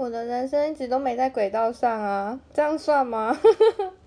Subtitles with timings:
[0.00, 3.38] 我的人生一直都没在轨道上啊，这样算吗？